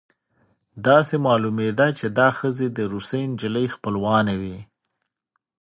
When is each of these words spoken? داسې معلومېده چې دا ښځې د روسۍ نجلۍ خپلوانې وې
داسې 0.87 1.15
معلومېده 1.27 1.87
چې 1.99 2.05
دا 2.19 2.29
ښځې 2.37 2.67
د 2.77 2.79
روسۍ 2.93 3.23
نجلۍ 3.31 3.67
خپلوانې 3.75 4.35
وې 4.41 4.57